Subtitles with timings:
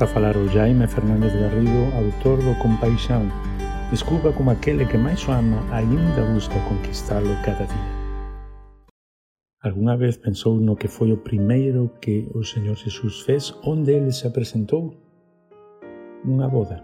[0.00, 3.28] Está a falar o Jaime Fernández Garrido, autor do Compaixão.
[3.90, 7.92] Desculpa como aquele que máis o ama aínda busca conquistalo cada día.
[9.60, 14.10] Alguna vez pensou no que foi o primeiro que o Señor Jesús fez onde ele
[14.10, 14.96] se apresentou?
[16.24, 16.80] Unha boda.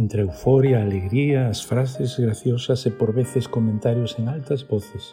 [0.00, 5.12] Entre euforia, alegría, as frases graciosas e por veces comentarios en altas voces,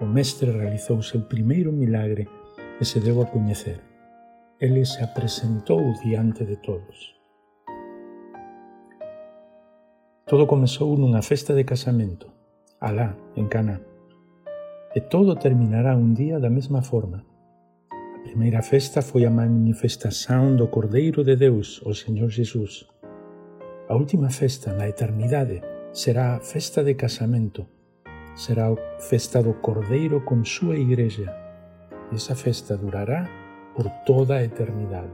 [0.00, 2.24] o mestre realizou o seu primeiro milagre
[2.80, 3.95] e se deu a coñecer
[4.58, 7.14] Ele se apresentou diante de todos.
[10.24, 12.32] Todo comezou nunha festa de casamento,
[12.80, 13.84] alá, en Cana.
[14.96, 17.20] E todo terminará un día da mesma forma.
[17.92, 22.88] A primeira festa foi a manifestación do Cordeiro de Deus, o Señor Jesús.
[23.90, 25.60] A última festa, na eternidade,
[25.92, 27.68] será a festa de casamento.
[28.34, 31.28] Será a festa do Cordeiro con súa igreja.
[32.08, 33.44] E esa festa durará
[33.76, 35.12] por toda a eternidade.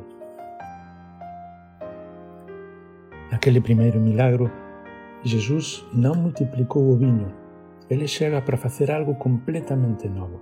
[3.33, 4.47] Naquele primeiro milagro,
[5.27, 7.27] Jesus non multiplicou o viño,
[7.91, 10.41] ele chega para facer algo completamente novo.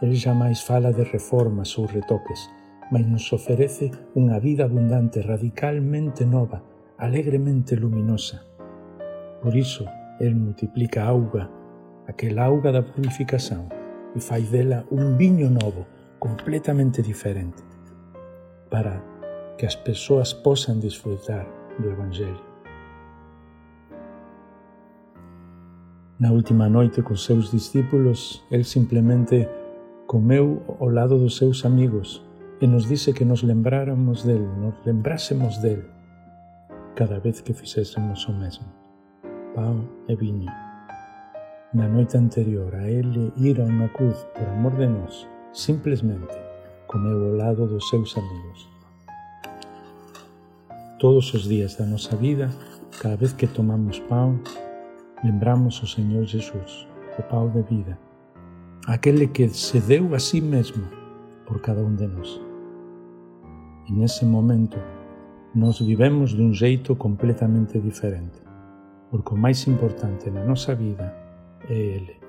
[0.00, 2.48] Ele jamais fala de reformas ou retoques,
[2.90, 6.62] mas nos oferece unha vida abundante, radicalmente nova,
[6.98, 8.46] alegremente luminosa.
[9.42, 9.86] Por iso,
[10.20, 11.50] ele multiplica a auga,
[12.06, 13.66] aquela auga da purificación,
[14.14, 15.86] e fai dela un viño novo,
[16.22, 17.64] completamente diferente
[18.70, 19.02] para
[19.58, 21.44] que as persoas possam desfrutar
[21.80, 22.40] do Evangelho.
[26.20, 29.48] Na última noite com seus discípulos, ele simplesmente
[30.06, 32.24] comeu ao lado dos seus amigos
[32.60, 35.84] e nos disse que nos lembráramos dele, nos lembrássemos dele
[36.94, 38.66] cada vez que fizéssemos o mesmo.
[39.56, 40.46] Pão e vinho.
[41.74, 46.34] Na noite anterior a ele ir a unha cruz por amor de nós, simplesmente
[46.86, 48.68] comeu ao lado dos seus amigos.
[50.98, 52.50] Todos os días da nosa vida,
[53.00, 54.38] cada vez que tomamos pão,
[55.24, 56.86] lembramos o Señor Jesus,
[57.18, 57.98] o pão de vida,
[58.86, 60.86] aquele que se deu a si mesmo
[61.46, 62.40] por cada un de nós.
[63.88, 64.78] E nesse momento,
[65.54, 68.40] nós vivemos de un jeito completamente diferente,
[69.10, 71.12] porque o máis importante na nosa vida
[71.68, 72.21] é Ele.